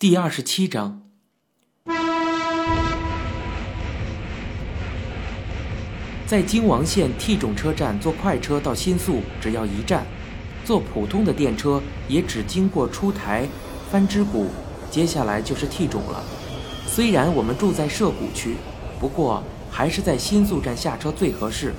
[0.00, 1.02] 第二十七章，
[6.24, 10.06] 在京王线 T 种车站坐快车到新宿只要一站，
[10.64, 13.48] 坐普通的电车也只经过出台、
[13.90, 14.46] 番之谷，
[14.88, 16.22] 接下来就是 T 种了。
[16.86, 18.54] 虽然我们住在涉谷区，
[19.00, 21.74] 不过还是在新宿站下车最合适。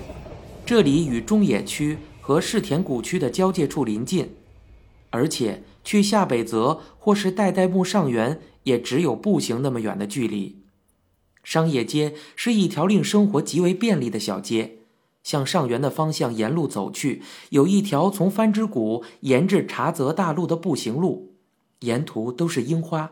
[0.66, 4.36] 这里与中野区和世田谷区的交界处临近。
[5.12, 10.58] 而且去下北泽或是代代木上原也只有步行那么远的距离。
[11.44, 14.76] 商业街是一条令生活极为便利的小街。
[15.22, 21.34] 向上原的方向沿路走去，有一条从番之谷沿至茶泽大路的步行路，
[21.82, 23.12] 沿途都是樱花。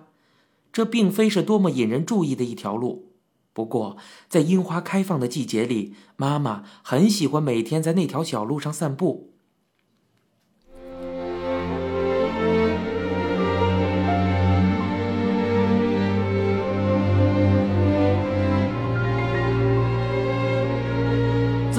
[0.72, 3.12] 这并非是多么引人注意的一条路，
[3.52, 3.98] 不过
[4.30, 9.34] 在樱花开放的季节里，妈妈很喜欢每天在那条小路上散步。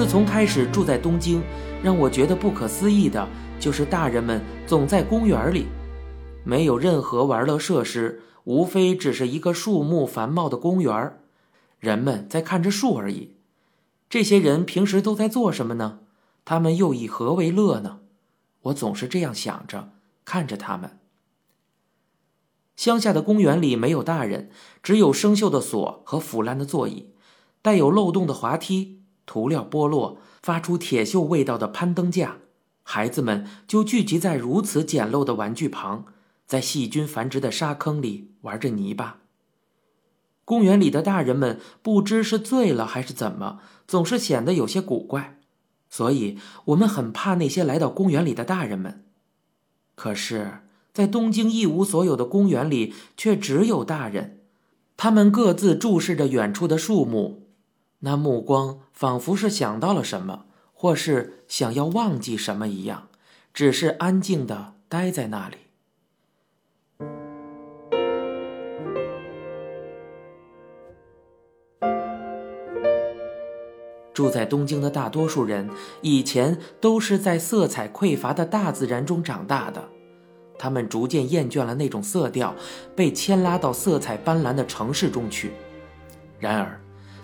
[0.09, 1.39] 从开始住在东京，
[1.83, 3.27] 让我觉得不可思议的
[3.59, 5.67] 就是大人们总在公园里，
[6.43, 11.19] 没有任何玩乐设施，无非只是一个树木繁茂的公园，
[11.79, 13.35] 人们在看着树而已。
[14.09, 15.99] 这些人平时都在做什么呢？
[16.43, 17.99] 他们又以何为乐呢？
[18.63, 19.91] 我总是这样想着，
[20.25, 20.97] 看着他们。
[22.75, 24.49] 乡下的公园里没有大人，
[24.81, 27.13] 只有生锈的锁和腐烂的座椅，
[27.61, 28.98] 带有漏洞的滑梯。
[29.29, 32.37] 涂料剥落，发出铁锈味道的攀登架，
[32.81, 36.05] 孩子们就聚集在如此简陋的玩具旁，
[36.47, 39.19] 在细菌繁殖的沙坑里玩着泥巴。
[40.43, 45.37] 公园里的大人们不知是醉了还是怎么，总是显得有些古怪，
[45.91, 49.05] 所以我们很怕那些来到公园里的大人们。
[49.93, 54.39] 可是，在东京一无所有的公园里，却只有大人，
[54.97, 57.43] 他们各自注视着远处的树木。
[58.01, 63.09] 那目光仿佛是想到了什么，或是想要忘记什么一样，
[63.53, 65.57] 只是安静的待在那里。
[74.13, 75.69] 住在东京的大多数人，
[76.01, 79.89] 以前都是在色彩匮乏的大自然中长大的，
[80.57, 82.55] 他们逐渐厌倦了那种色调，
[82.95, 85.51] 被牵拉到色彩斑斓的城市中去。
[86.39, 86.79] 然而。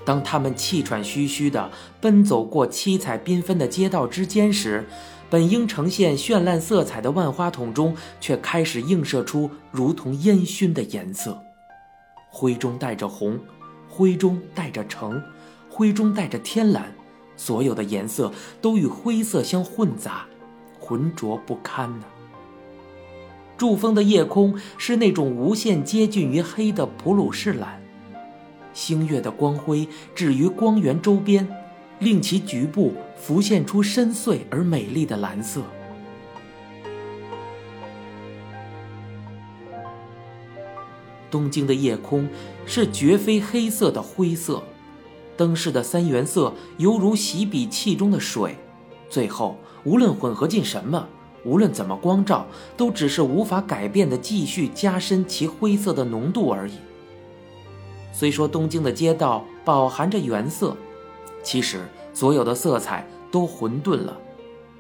[0.06, 4.86] 当他们气喘吁吁地奔走过七彩缤纷的街道之间时，
[5.30, 11.42] 本应呈现绚烂色彩的万花筒中却开始映射出如同烟熏的颜色。
[12.30, 13.40] 灰中带着红，
[13.90, 15.22] 灰中带着橙，
[15.70, 16.94] 灰中带着天蓝，
[17.36, 20.26] 所有的颜色都与灰色相混杂，
[20.80, 22.06] 浑浊不堪呢。
[23.58, 27.82] 筑风的夜空是那种无限接近于黑的普鲁士蓝。
[28.76, 31.48] 星月的光辉置于光源周边，
[32.00, 35.64] 令其局部浮现出深邃而美丽的蓝色。
[41.32, 42.30] 东京的夜空
[42.66, 44.62] 是绝非黑色的灰色，
[45.36, 48.58] 灯饰的三原色犹如洗笔器中的水，
[49.10, 51.08] 最后无论混合进什么，
[51.46, 56.74] 无论怎么光照，都只是无法改变的继续加深其灰色的浓度而已。
[58.18, 60.74] 虽说东京的街道饱含着原色，
[61.44, 61.82] 其实
[62.14, 64.18] 所有的色彩都混沌了，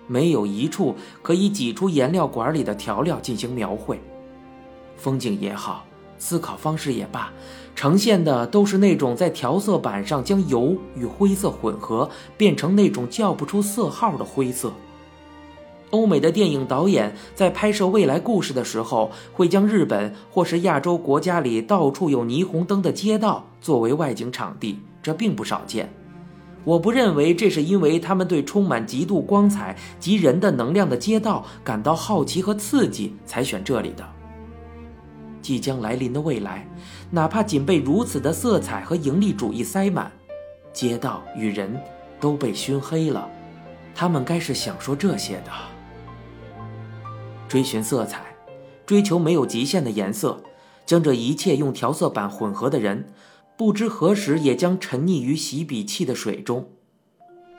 [0.08, 4.00] 没有一处可以挤出颜料管里的调料进行描绘。
[4.96, 5.86] 风景也好，
[6.18, 7.34] 思考方式也罢，
[7.76, 14.72] 呈现的都是那种在调色板上将油与灰色混合，变成那种叫不出色号的灰色。
[15.96, 25.90] 欧美的电影导演在拍摄未来故事的时候，会将日本或是亚洲国家里到处有霓虹灯的街道作为外景场地，这并不少见。
[26.66, 34.04] 我不认为这是因为他们对充满极度光彩及人的能量的街道感到好奇和刺激才选这里的。
[35.42, 36.68] 即将来临的未来，
[37.12, 40.12] 哪怕仅被如此的色彩和盈利主义塞满，
[40.74, 41.80] 街道与人
[42.20, 43.30] 都被熏黑了，
[43.94, 45.52] 他们该是想说这些的。
[47.48, 48.36] 追寻色彩，
[48.86, 50.44] 追求没有极限的颜色，
[50.86, 53.14] 将这一切用调色板混合的人，
[53.56, 56.68] 不知何时也将沉溺于洗笔器的水中。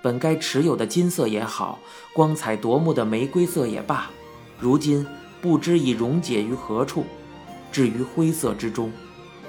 [0.02, 1.78] 本该持有的金色也好，
[2.14, 4.10] 光彩夺目的玫瑰色也罢，
[4.58, 5.06] 如今
[5.40, 7.04] 不知已溶解于何处，
[7.72, 8.92] 置于灰色之中，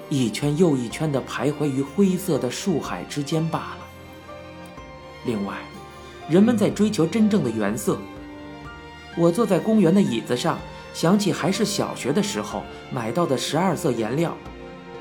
[0.09, 3.77] 一圈又一圈地徘徊于灰色的树海之间罢了。
[5.25, 5.57] 另外，
[6.29, 7.99] 人们在追求真正的原色。
[9.17, 10.59] 我坐在公园的椅子上，
[10.93, 14.37] 想起还是小学的时候买到的十二色颜料，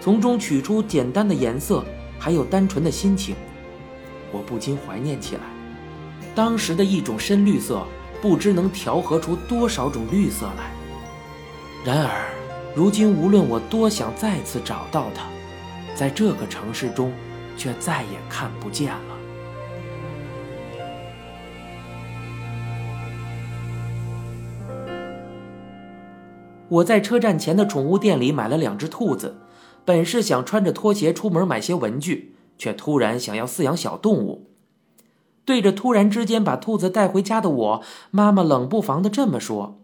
[0.01, 1.85] 从中取出简单的颜色，
[2.19, 3.37] 还有单纯的心情，
[4.33, 5.43] 我不禁怀念起来。
[6.35, 7.87] 当时的一种深绿色，
[8.23, 10.71] 不知能调和出多少种绿色来。
[11.85, 12.27] 然而，
[12.75, 15.25] 如今无论我多想再次找到它，
[15.95, 17.13] 在这个城市中，
[17.57, 19.16] 却再也看不见了。
[26.69, 29.37] 我在车站前的宠物店里买了两只兔子，
[29.85, 34.51] 本是想穿着拖鞋出门买些文具，却突然想要饲养小动物。
[35.45, 39.81] 对着突然之间把兔子带回家的我，妈妈冷不防的这么说：“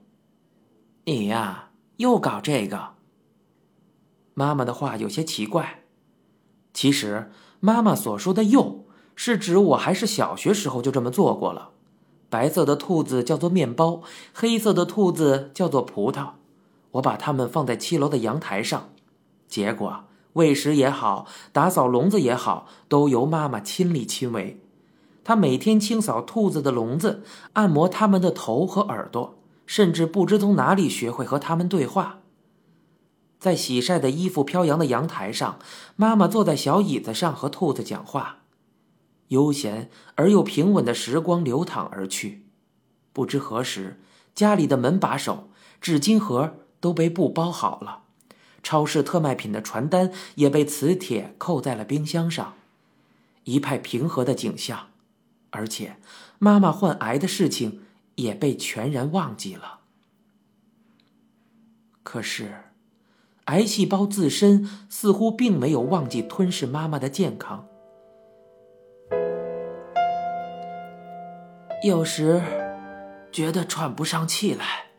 [1.06, 2.94] 你呀，又搞这个。”
[4.34, 5.84] 妈妈的话有些奇怪。
[6.74, 7.30] 其实，
[7.60, 11.70] 妈妈所说的“又”是指我还是小学时候就这么做过了。
[12.28, 14.00] 白色的兔子叫做面包，
[14.32, 16.30] 黑色的兔子叫做葡萄。
[16.92, 18.90] 我把它们放在七楼的阳台上，
[19.48, 20.04] 结果
[20.34, 24.60] 喂食也好，打扫笼子也好，都由妈妈亲力亲为。
[25.24, 27.22] 她每天清扫兔子的笼子，
[27.52, 32.18] 按摩它们的头和耳朵，甚至不知从哪里学会和它们对话。
[33.38, 35.58] 在洗晒的衣服飘扬的阳台上，
[35.96, 38.38] 妈妈坐在小椅子上和兔子讲话，
[39.28, 42.46] 悠闲而又平稳的时光流淌而去。
[43.12, 44.00] 不知何时，
[44.34, 45.48] 家里的门把手、
[45.80, 46.54] 纸巾盒。
[46.82, 48.02] 都被布包好了，
[48.60, 52.54] 超市特卖品的传单也被磁铁扣在了冰箱上，
[53.44, 54.88] 一派平和的景象，
[55.50, 55.96] 而且
[56.40, 57.82] 妈妈患癌的事情
[58.16, 59.78] 也被全然忘记了。
[62.02, 62.64] 可是，
[63.44, 67.68] 癌细胞自身似乎并没有忘记吞噬妈妈的健康，
[71.84, 72.42] 有时
[73.30, 74.91] 觉得喘不上气来。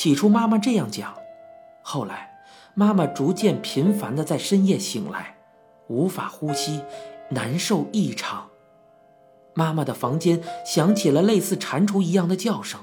[0.00, 1.12] 起初妈妈这样讲，
[1.82, 2.40] 后来
[2.72, 5.36] 妈妈逐渐频繁的在深夜醒来，
[5.88, 6.82] 无法呼吸，
[7.28, 8.48] 难受异常。
[9.52, 12.80] 妈妈的房间响起了类似蟾蜍一样的叫声。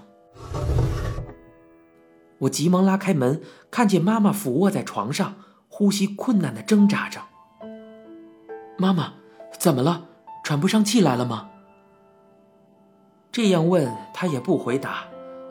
[2.37, 3.41] 我急忙拉开门，
[3.71, 5.37] 看见妈妈俯卧在床上，
[5.69, 7.19] 呼吸困难的挣扎着。
[8.77, 9.13] 妈妈，
[9.57, 10.05] 怎么了？
[10.43, 11.49] 喘不上气来了吗？
[13.31, 15.05] 这样问她也不回答。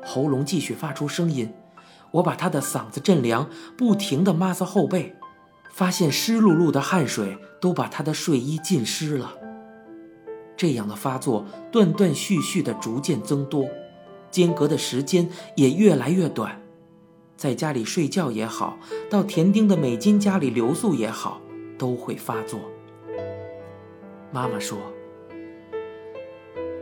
[0.06, 1.52] 喉咙继续发出声音，
[2.12, 5.16] 我把他的嗓子震凉，不停地抹擦后背，
[5.72, 9.34] 发现湿漉漉的汗水都把他的睡衣浸湿了。
[10.56, 13.68] 这样的发作断断续续的逐渐增多，
[14.30, 16.62] 间隔的时间也越来越短。
[17.36, 18.78] 在家里睡觉也好，
[19.10, 21.42] 到田丁的美金家里留宿也好，
[21.76, 22.60] 都会发作。
[24.32, 24.78] 妈妈说：“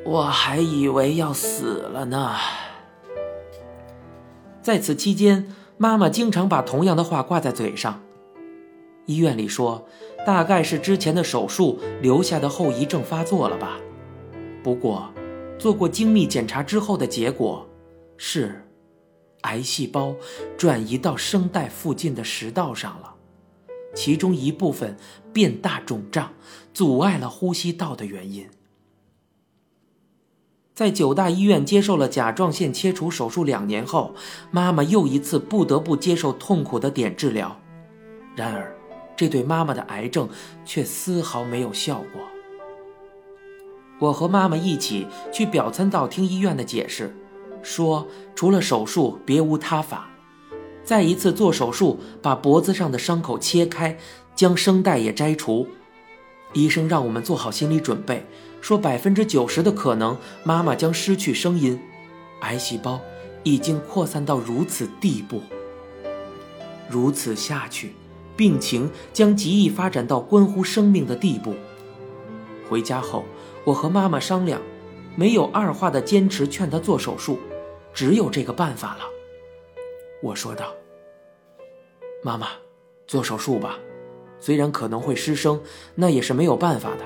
[0.07, 2.37] 我还以为要死了呢。”
[4.65, 5.47] 在此期间，
[5.77, 8.01] 妈妈经常把同样的话挂在嘴上。
[9.05, 9.87] 医院里说，
[10.27, 13.79] 大概是之前的手术留下的后遗症发作了吧。
[14.63, 15.13] 不过，
[15.59, 17.69] 做过精密检查之后的结果
[18.17, 18.65] 是，
[19.43, 20.15] 癌细胞
[20.57, 23.15] 转移到声带附近的食道上了，
[23.95, 24.97] 其中一部分
[25.31, 26.33] 变大肿胀，
[26.73, 28.49] 阻碍了呼吸道的原因。
[30.75, 34.13] 在九大医院接受了甲状腺切除手术两年后，
[34.51, 37.57] 妈妈又一次不得不接受痛苦的碘治疗。
[38.35, 38.77] 然而，
[39.17, 40.29] 这对妈妈的癌症
[40.65, 42.21] 却丝毫没有效果。
[44.01, 47.15] 我和妈妈一起去表参道听医院的解释，
[47.63, 50.11] 说除了手术别无他法。
[50.83, 53.97] 再一次做手术，把脖子上的伤口切开，
[54.35, 55.69] 将声带也摘除。
[56.53, 58.27] 医生让我们做好心理准备。
[58.65, 61.79] 说百分之九十的可能，妈妈将失去声音，
[62.41, 62.99] 癌细胞
[63.43, 65.43] 已经扩散到如此地步。
[66.89, 67.93] 如此下去，
[68.35, 71.53] 病情将极易发展到关乎生命的地步。
[72.67, 73.27] 回家后，
[73.65, 74.59] 我和妈妈商量，
[75.15, 77.39] 没有二话的坚持劝她做手术，
[77.93, 79.05] 只有这个办法了。
[80.23, 80.73] 我说道
[82.25, 82.49] ：“妈妈，
[83.07, 83.79] 做手术吧，
[84.41, 85.61] 虽然可能会失声，
[85.95, 87.05] 那也是没有办法的。”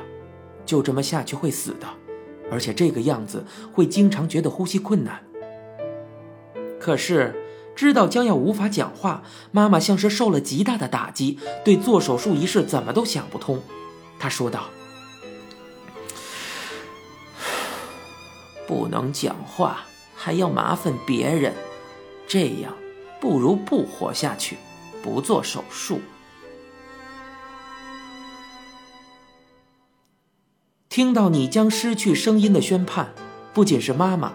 [0.69, 1.87] 就这么下去会死的，
[2.53, 5.25] 而且这个样子会经常觉得呼吸困难。
[6.79, 7.35] 可是
[7.75, 13.63] 知道将要无法讲话，妈妈像是受了极大的打击，对做手术一事怎么都想不通。
[14.19, 14.65] 她说道
[18.69, 21.55] ：“不能讲话，还要麻烦别人，
[22.27, 22.75] 这样
[23.23, 24.59] 不如不活下去，
[25.03, 26.03] 不做手术。”
[30.89, 33.13] 听到你将失去声音的宣判，
[33.53, 34.33] 不仅是妈妈，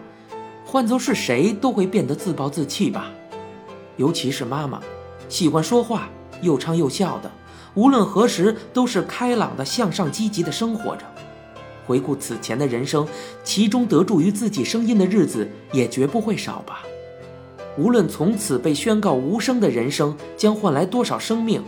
[0.64, 3.12] 换作是谁都会变得自暴自弃吧。
[3.98, 4.80] 尤其是妈妈，
[5.28, 6.10] 喜欢说话，
[6.44, 7.32] 又唱又笑的，
[7.74, 11.04] 无论何时都是开朗的、向上、积极的生活着。
[11.88, 13.08] 回顾此前的人生，
[13.44, 16.84] 其中得助于自己声音的日子也绝不会少吧。
[17.80, 21.64] 无论从此被宣告无声的人生将换来多少生命，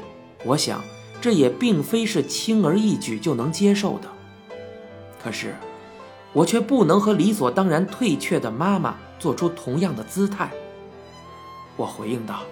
[0.45, 0.79] 我想
[1.19, 4.14] 这也并非是轻而易举就能接受的。
[5.25, 5.55] 可是，
[6.33, 10.51] 我却不能和理所当然退却的妈妈做出同样的姿态。
[11.75, 12.43] 我回应道：“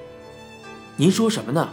[0.98, 1.70] 您说什么呢？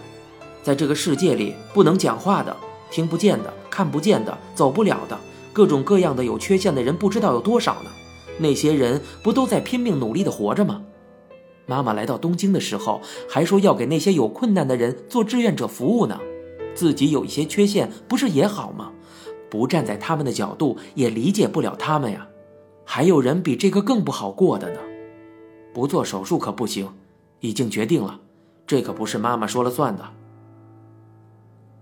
[0.63, 2.55] 在这个世界里，不能讲话的、
[2.91, 5.19] 听不见的、看不见的、走不了的。”
[5.55, 7.91] 各种各样的有缺陷的人不知道有多少呢？
[8.39, 10.83] 那些人不都在拼命努力的活着吗？
[11.65, 16.21] 妈妈来到东京的时候，还说要给那些有困难的人做志愿者服务呢。
[16.75, 18.93] 自己有一些缺陷，不是也好吗？
[19.51, 22.29] 不站在他们的角度，也理解不了他们呀。
[22.85, 24.81] 还有人比这个更不好过的呢。
[25.75, 26.93] 不做手术可不行，
[27.41, 28.21] 已经决定了，
[28.67, 30.11] 这可不是妈妈说了算的。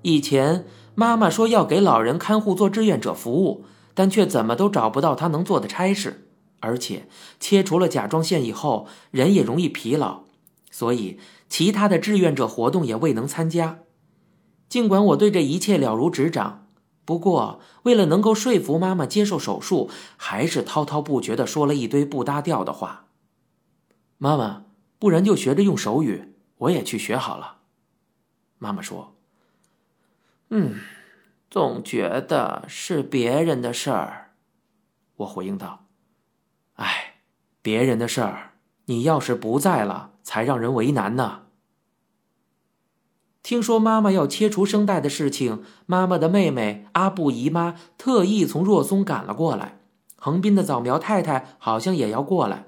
[0.03, 0.65] 以前。
[0.95, 6.27] 妈妈说要给老人看护做志愿者服务，但却怎么都找不到她能做的差事。
[6.59, 7.07] 而且
[7.39, 10.23] 切除了甲状腺以后，人也容易疲劳，
[10.73, 13.79] 所以其他的志愿者活动也未能参加。
[14.69, 16.67] 尽管我对这一切了如指掌，
[17.09, 19.89] 不过为了能够说服妈妈接受手术，
[20.19, 23.07] 还是滔滔不绝地说了一堆不搭调的话。
[24.19, 24.67] 妈妈，
[24.99, 27.61] 不然就学着用手语，我也去学好了。
[28.59, 29.17] 妈妈说。
[30.51, 30.75] 嗯，
[31.49, 34.33] 总觉得是别人的事儿，
[35.17, 35.87] 我回应道
[36.77, 37.15] ：“哎，
[37.63, 38.53] 别人的事儿，
[38.85, 41.45] 你要是不在了，才让人为难呢。”
[43.43, 49.81] 听说妈妈要切除声带的事情，妈妈的妹妹阿布姨妈特意从若松赶了过来，
[50.17, 52.67] 横滨的早苗太太好像也要过来。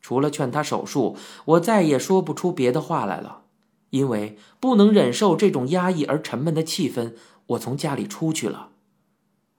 [0.00, 3.42] 除了劝她手术，我再也说不出别的话来了。
[3.90, 7.12] 因为不能忍受这种压抑而沉闷的气氛，
[7.48, 8.70] 我从家里出去了。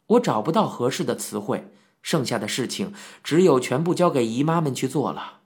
[0.07, 1.71] 我找不到合适的词汇，
[2.01, 2.91] 剩下的事情
[3.23, 5.41] 只有全部交给姨妈们去做了。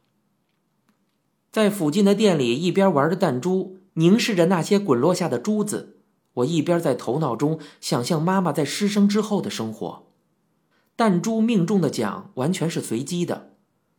[1.52, 5.98] 在附近的店里，一边玩着弹珠，凝视着那些滚落下的珠子，
[6.36, 10.04] 我一边在头脑中想象妈妈在失声之后的生活。
[10.96, 13.54] 弹珠命中的奖完全是随机的，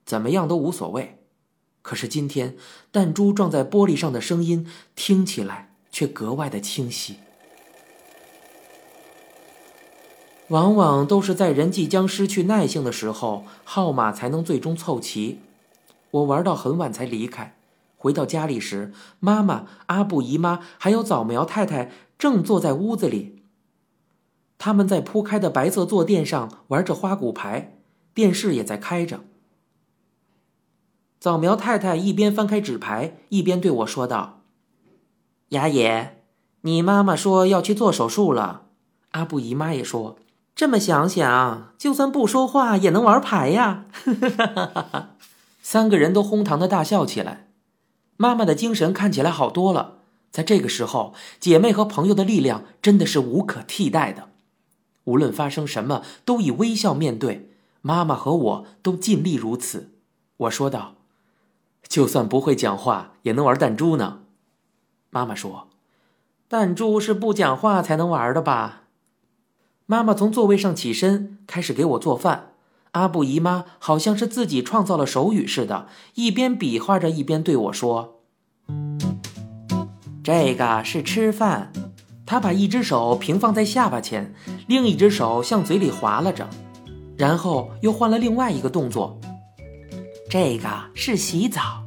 [0.04, 1.18] 怎么样都无所谓。
[1.82, 2.56] 可是今天，
[2.92, 7.16] 弹珠撞在玻璃上的声音听起来却格外的清晰。
[10.48, 15.40] 往往都是在人即将失去耐性的时候，号码才能最终凑齐。
[16.12, 17.57] 我玩到很晚才离开，
[17.98, 23.42] 回到家里时，妈妈、阿布姨妈还有早苗太太正坐在屋子里。
[24.56, 27.76] 他们在铺开的白色坐垫上玩着花骨牌，
[28.14, 29.20] 电视也在开着。
[31.20, 34.40] 早苗太太一边翻开纸牌，一边对我说道
[35.50, 36.22] ：“雅野，
[36.60, 38.66] 你妈妈说要去做手术了。”
[39.12, 40.16] 阿布姨妈也说
[40.54, 43.86] ：“这么想想，就算不说话也能玩牌呀！”
[45.60, 47.47] 三个人都哄堂的大笑起来。
[48.18, 50.00] 妈妈的精神看起来好多了。
[50.30, 54.28] 在这个时候，姐妹和朋友的力量真的是无可替代的。
[55.04, 57.50] 无论发生什么，都以微笑面对。
[57.80, 59.92] 妈妈和我都尽力如此。
[60.36, 60.96] 我说道。
[61.88, 64.20] 就算不会讲话，也能玩弹珠呢。
[65.08, 65.68] 妈妈说
[66.50, 68.82] ：“弹珠是不讲话才能玩的吧？”
[69.86, 72.52] 妈妈从座位上起身，开始给我做饭。
[72.92, 78.22] 阿布姨妈好像是自己创造了手语似的，一边比划着，一边对我说
[80.24, 81.72] ：“这个是吃饭。”
[82.26, 84.34] 她把一只手平放在下巴前，
[84.66, 86.46] 另一只手向嘴里划拉着，
[87.16, 89.18] 然后又换了另外一个动作。
[90.28, 91.82] 这个是洗澡，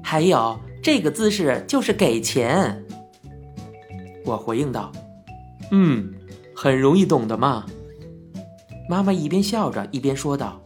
[0.00, 2.84] 还有这个姿势就是给钱。
[4.24, 4.92] 我回应道
[5.72, 6.14] ：“嗯，
[6.54, 7.66] 很容易懂的嘛。”
[8.92, 10.60] 妈妈一边笑着一边说道：“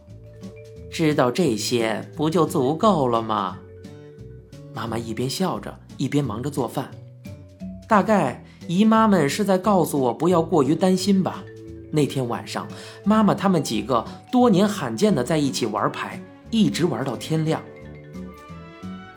[0.91, 3.57] 知道这些不就足够了吗？”
[4.75, 6.91] 妈妈一边笑着一边忙着做饭，
[7.87, 11.41] 大概姨妈们是在告诉我不要过于担心吧。
[11.89, 12.67] 那天晚上，
[13.05, 16.21] 妈妈他们几个多年罕见的在一起玩牌。
[16.51, 17.61] 一直玩到天亮。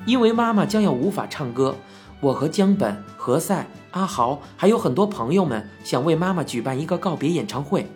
[0.06, 1.74] 因为妈妈将要无法唱歌，
[2.20, 7.90] 我和江本、何塞、阿豪还有很多朋友们想为妈妈举办一个告别演唱会，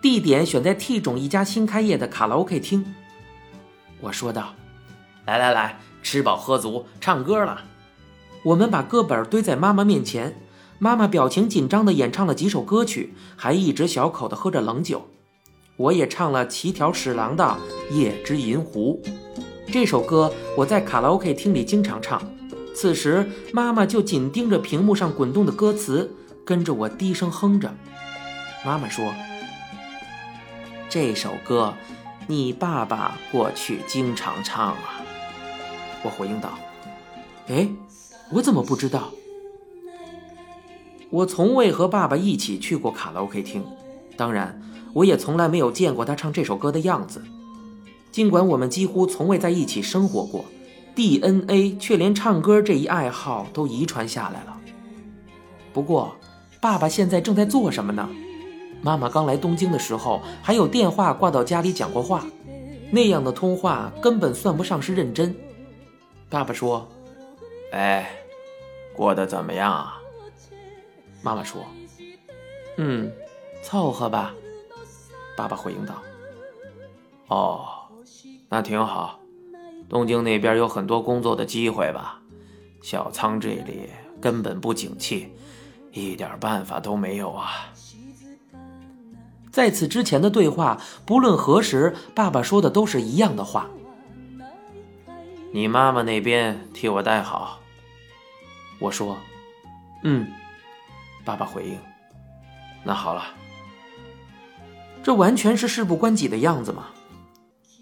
[0.00, 2.94] 地点选在 T 种一家新开业的卡拉 OK 厅。
[4.00, 4.54] 我说道
[5.26, 7.62] ：“来来来，吃饱喝足，唱歌了。”
[8.42, 10.40] 我们把歌本堆在妈妈面前，
[10.78, 15.06] 妈妈表情紧张地演唱了几首歌曲，还一直小口地喝着冷酒。
[15.76, 17.58] 我也唱了齐条史郎的
[17.94, 19.02] 《夜之银狐》，
[19.70, 22.22] 这首歌我在卡拉 OK 厅里经常唱。
[22.74, 26.10] 此时，妈妈就紧盯着屏幕上滚动的歌词，
[26.46, 27.74] 跟着我低声哼着。
[28.64, 29.12] 妈妈说
[30.90, 31.72] ：“这首歌，
[32.26, 35.00] 你爸爸过去经常唱啊。”
[36.02, 36.58] 我回应道
[37.46, 37.68] ：“哎，
[38.32, 39.12] 我怎么不知道？
[41.10, 43.64] 我从未和爸爸一起去过卡拉 OK 厅，
[44.16, 44.60] 当然，
[44.92, 47.22] 我也从来没有见过他唱这首歌的样子。
[48.10, 50.44] 尽管我们几乎从未在一起生活过。”
[50.92, 54.60] DNA 却连唱歌这一爱好都遗传下来了。
[55.72, 56.16] 不过，
[56.60, 58.08] 爸爸现在正在做什么呢？
[58.82, 62.24] 妈妈刚来东京的时候还有电话挂到家里讲过话，
[62.90, 65.34] 那样的通话根本算不上是认真。
[66.28, 66.88] 爸爸说
[67.72, 68.10] ：“哎，
[68.94, 70.00] 过得怎么样啊？”
[71.22, 71.62] 妈妈说
[72.78, 73.12] ：“嗯，
[73.62, 74.34] 凑合吧。”
[75.36, 75.94] 爸爸回应道
[77.28, 77.66] ：“哦，
[78.48, 79.18] 那挺好。”
[79.88, 82.20] 东京那边有很多工作的机会吧？
[82.80, 85.32] 小仓这里根本不景气，
[85.92, 87.69] 一点办法都没有啊！
[89.50, 93.68] 在此之前的对话，不论何时，爸爸说的都是一样的话。
[95.52, 97.58] 你妈妈那边替我带好。
[98.78, 99.18] 我说
[100.04, 100.28] ：“嗯。”
[101.24, 101.76] 爸爸回应
[102.84, 103.24] ：“那好了。”
[105.02, 106.86] 这完全是事不关己的样子嘛。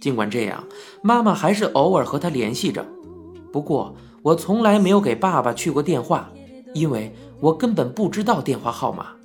[0.00, 0.64] 尽管这样，
[1.02, 2.87] 妈妈还是偶尔和他联系着。
[3.52, 6.30] 不过，我从来没有给爸爸去过电话，
[6.72, 9.17] 因为我根本不知道电话号码。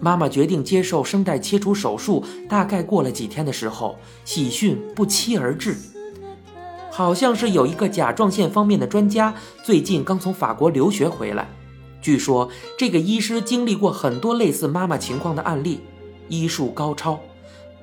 [0.00, 5.76] 妈妈决定接受声带切除手术，大概过了几天的时候，喜讯不期而至，
[6.90, 11.48] 好像是有一个甲状腺方面的专家最近刚从法国留学回来。
[12.02, 15.80] 据说这个医师经历过很多类似妈妈情况的案例，
[16.28, 17.20] 医术高超。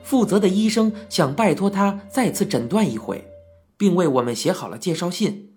[0.01, 3.29] 负责的医生想拜托他再次诊断一回，
[3.77, 5.49] 并为我们写好了介绍信。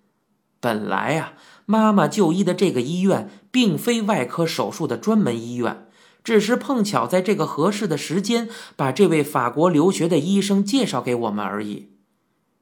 [0.61, 5.87] 本来啊，妈妈就医的这个医院并非外科手术的专门医院，
[6.23, 11.91] 只是碰巧在这个合适的时间把这位法国留学的医生介绍给我们而已。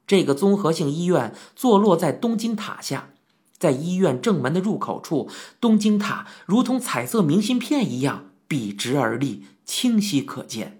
[0.07, 3.09] 这个综合性医院坐落在东京塔下，
[3.57, 5.29] 在医院正门的入口处，
[5.61, 10.79] 东京塔如同彩色明信片一样笔直而立，清晰可见。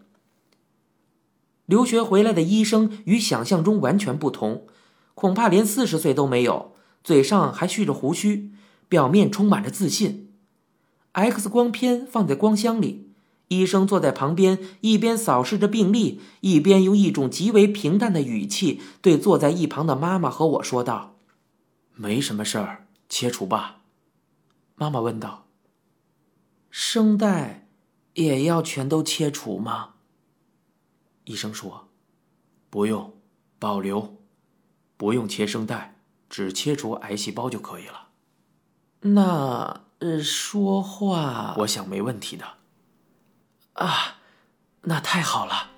[1.67, 4.65] 留学回来的医生与想象中完全不同，
[5.13, 6.73] 恐怕连四十岁都没有，
[7.03, 8.51] 嘴上还蓄着胡须，
[8.87, 10.28] 表面充满着自信。
[11.19, 13.11] X 光片放在光箱里，
[13.49, 21.17] 医生坐在旁边，一边扫视着病历，一边用一种极为平淡的语气对坐在一旁的妈妈和我说道
[21.93, 23.81] ：“没什么事儿，切除吧。”
[24.75, 25.47] 妈妈问道
[26.71, 27.67] ：“声带
[28.13, 29.95] 也要全都切除吗？”
[31.25, 31.89] 医生说
[32.71, 33.13] ：“不用，
[33.59, 34.15] 保留，
[34.95, 38.07] 不用切声带，只切除癌细胞就可以了。”
[39.03, 42.45] 那呃，说话，我想没问题的。
[43.73, 44.15] 啊，
[44.83, 45.71] 那太好了。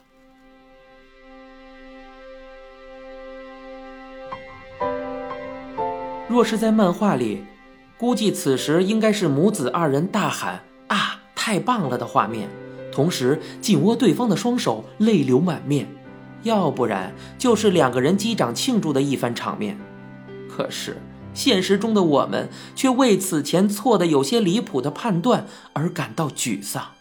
[6.29, 7.43] 若是在漫画里，
[7.97, 12.47] 估计此时应该是母子二人大喊“啊，太棒了”的画面。
[12.91, 15.88] 同时紧握对方的双手，泪流满面；
[16.43, 19.79] 要不然就是两个人击掌庆祝的一番场面。
[20.47, 21.01] 可是
[21.34, 26.91] 现实中的我们却为此前错的有些离谱的判断而感到沮丧。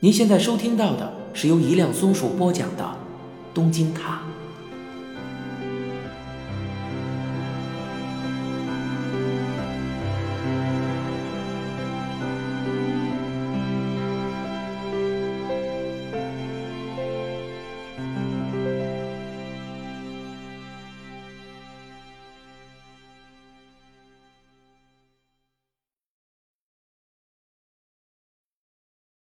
[0.00, 2.84] 您现在收听到的是由一辆松鼠播讲的
[3.54, 4.22] 《东京塔》。